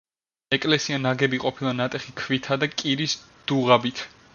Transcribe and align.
ეკლესია 0.57 0.97
ნაგები 1.03 1.41
ყოფილა 1.45 1.75
ნატეხი 1.83 2.17
ქვითა 2.23 2.61
და 2.65 2.75
კირის 2.77 3.19
დუღაბით. 3.53 4.07